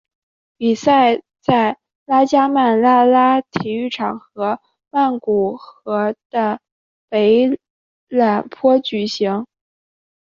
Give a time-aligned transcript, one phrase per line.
[0.57, 6.59] 比赛在拉加曼拉拉体育场的曼谷和的
[7.07, 7.47] 北
[8.09, 9.45] 榄坡举行。